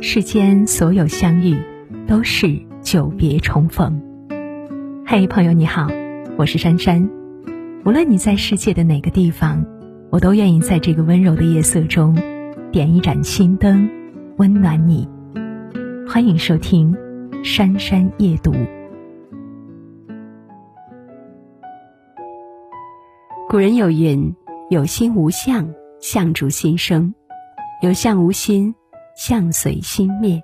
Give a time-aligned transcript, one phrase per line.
[0.00, 1.58] 世间所有相遇，
[2.06, 4.00] 都是久别重逢。
[5.04, 5.88] 嘿，朋友你好，
[6.36, 7.10] 我是珊珊。
[7.84, 9.66] 无论你在世界的哪个地方，
[10.10, 12.16] 我都愿意在这个温柔的夜色中，
[12.70, 13.90] 点一盏心灯，
[14.36, 15.08] 温暖你。
[16.08, 16.94] 欢迎收听
[17.44, 18.52] 《珊珊夜读》。
[23.48, 24.32] 古人有云
[24.70, 25.68] ：“有心无相，
[26.00, 27.12] 相逐心生；
[27.82, 28.74] 有相无心，
[29.18, 30.42] 相随心灭。”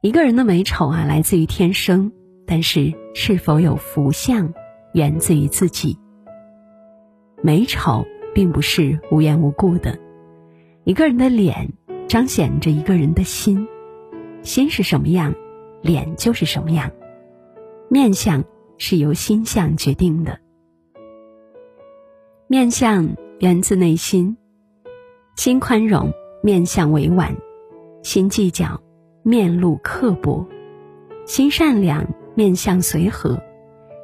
[0.00, 2.12] 一个人的美丑啊，来自于天生，
[2.46, 4.54] 但是是否有福相，
[4.92, 5.98] 源自于自己。
[7.42, 9.98] 美丑并不是无缘无故的，
[10.84, 11.72] 一个人的脸
[12.06, 13.66] 彰显着一个人的心，
[14.42, 15.34] 心是什么样，
[15.82, 16.92] 脸就是什么样，
[17.88, 18.44] 面相
[18.76, 20.38] 是由心相决定的。
[22.46, 24.36] 面相源自内心，
[25.36, 26.12] 心宽容，
[26.48, 27.30] 面相委婉；
[28.02, 28.80] 心计较，
[29.22, 30.46] 面露刻薄；
[31.26, 33.38] 心善良，面相随和；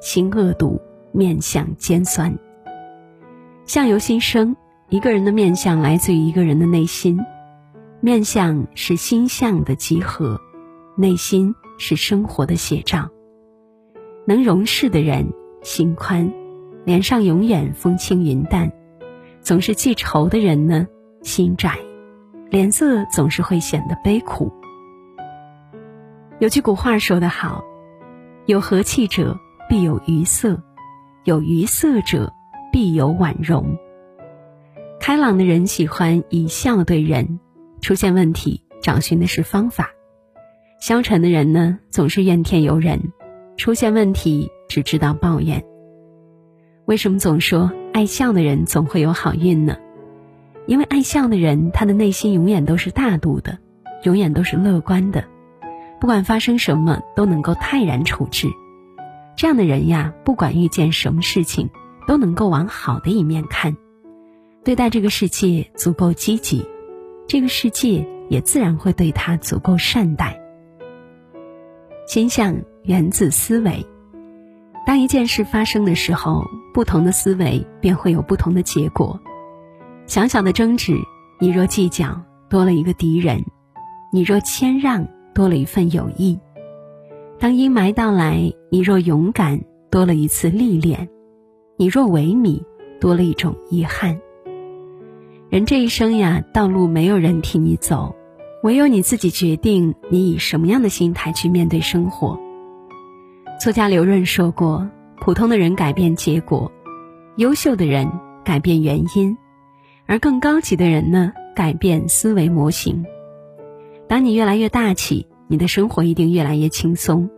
[0.02, 0.78] 心恶毒，
[1.10, 2.38] 面相尖酸。
[3.64, 4.54] 相由心生，
[4.90, 7.18] 一个人的面相来自于一个人的内心。
[8.02, 10.38] 面相是心相的集合，
[10.98, 13.08] 内心是生活的写照。
[14.26, 15.26] 能容事的人，
[15.62, 16.30] 心宽。
[16.84, 18.70] 脸上永远风轻云淡，
[19.40, 20.86] 总是记仇的人呢，
[21.22, 21.78] 心窄，
[22.54, 24.52] 脸色总是会显得悲苦。
[26.38, 27.64] 有句古话说得好
[28.46, 29.36] ：“有和气者
[29.68, 30.62] 必有愉色，
[31.24, 32.32] 有愉色者
[32.70, 33.76] 必有婉容。”
[35.02, 37.40] 开朗的人喜欢以笑对人，
[37.80, 39.86] 出现问题找寻的是方法；
[40.80, 43.12] 消沉的人呢，总是怨天尤人，
[43.56, 45.60] 出现问题只知道抱怨。
[46.86, 49.76] 为什么总说爱笑的人总会有好运呢？
[50.66, 53.58] 因为爱笑的人，他的内心永远都是大度的，
[54.02, 55.24] 永远都是乐观的，
[56.00, 58.48] 不管发生什么都能够泰然处置。
[59.36, 61.70] 这样的人呀，不管遇见什么事情，
[62.06, 63.76] 都能够往好的一面看，
[64.64, 66.64] 对待这个世界足够积极，
[67.26, 70.40] 这个世界也自然会对他足够善待。
[72.06, 73.84] 心向源自思维。
[74.86, 79.20] 当一件事发生的时候，不同的思维便会有不同的结果。
[80.06, 80.96] 小小的争执，
[81.40, 82.20] 你若计较，
[82.50, 83.38] 多了一个敌人；
[84.12, 86.38] 你若谦让，多了一份友谊。
[87.38, 89.60] 当阴霾到来，你若勇敢，
[89.90, 91.08] 多了一次历练；
[91.78, 92.62] 你若萎靡，
[93.00, 94.20] 多了一种遗憾。
[95.48, 98.14] 人这一生呀，道路没有人替你走，
[98.62, 102.38] 唯有你自己决定你以什么样的心态去面对生活。
[103.58, 104.88] 作家刘润说过
[105.20, 106.70] ：“普通的人改变结果，
[107.36, 108.10] 优秀的人
[108.44, 109.36] 改变原因，
[110.06, 113.04] 而更高级的人呢，改变思维模型。
[114.08, 117.28] 当你越来越大气，你的生活一定越来越轻松；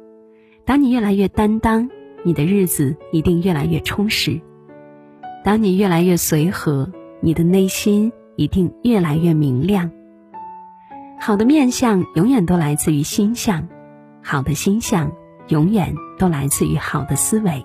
[0.65, 1.89] 当你越来越担当，
[2.25, 4.41] 你的日子一定越来越充实；
[5.45, 6.91] 当你越来越随和，
[7.21, 9.91] 你的内心一定越来越明亮。
[11.19, 13.69] 好的面相永远都来自于心相，
[14.23, 15.11] 好的心相。”
[15.49, 17.65] 永远都来自于好的思维。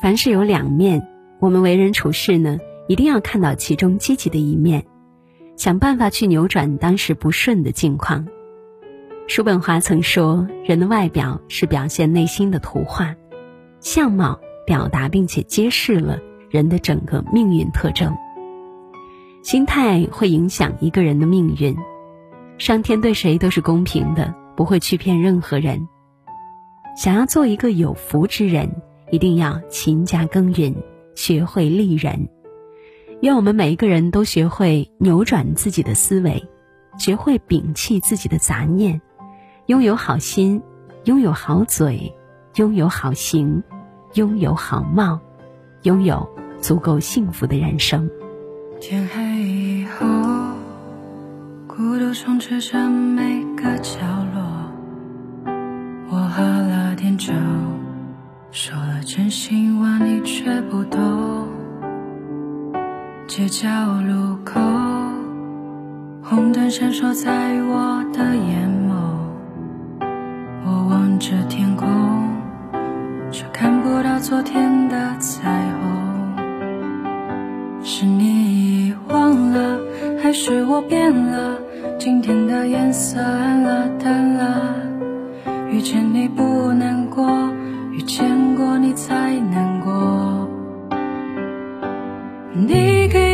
[0.00, 1.04] 凡事有两面，
[1.40, 2.60] 我们为人处事呢，
[2.90, 4.84] 一定要看到其中积极的一面，
[5.54, 8.26] 想办法去扭转当时不顺的境况。
[9.28, 13.14] 叔本华曾说：“人的外表是表现内心的图画，
[13.78, 16.18] 相貌表达并且揭示了
[16.50, 18.12] 人的整个命运特征。
[19.44, 21.76] 心态会影响一个人的命运。
[22.58, 25.88] 上天对谁都是公平的。”不会去骗任何人。
[26.94, 30.74] 想要做一个有福之人，一定要勤加耕耘，
[31.14, 32.28] 学会利人。
[33.20, 36.48] 愿我们每一个人都学会扭转自己的思维，
[36.98, 39.02] 学会摒弃自己的杂念，
[39.66, 40.62] 拥有好心，
[41.04, 42.14] 拥有好嘴，
[42.54, 43.62] 拥有好行，
[44.14, 45.20] 拥有好貌，
[45.82, 46.26] 拥有
[46.62, 48.08] 足够幸福的人生。
[48.80, 50.06] 天黑以后，
[51.66, 54.00] 孤独充斥着每个角
[54.34, 54.42] 落。
[56.08, 57.34] 我喝了点酒，
[58.50, 61.39] 说了真心话，你却不懂。
[63.40, 63.68] 街角
[64.02, 64.60] 路口，
[66.22, 68.92] 红灯闪烁在我的眼眸。
[70.66, 71.88] 我望着天空，
[73.30, 75.50] 却看不到昨天的彩
[75.80, 76.36] 虹。
[77.82, 79.80] 是你遗忘了，
[80.22, 81.56] 还是我变了？
[81.98, 84.74] 今天的颜色暗了，淡了。
[85.70, 87.26] 遇见你不难过，
[87.90, 90.46] 遇见过你才难过。
[92.52, 93.29] 你给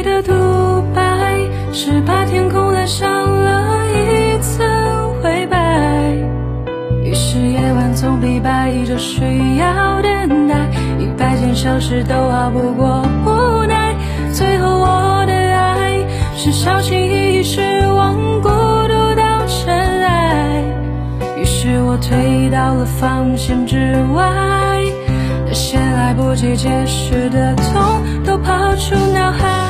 [1.78, 4.67] 是把天空染上了一层
[5.23, 6.11] 灰白，
[7.05, 10.55] 于是夜晚总比白昼需要等待，
[10.99, 13.94] 一百件小事都熬不过无奈，
[14.32, 16.02] 最后我的爱
[16.34, 19.69] 是小心翼翼失望，孤独到尘
[20.02, 20.62] 埃。
[21.37, 24.82] 于是我退到了防线之外，
[25.46, 29.65] 那些来不及解释的痛都抛出脑海。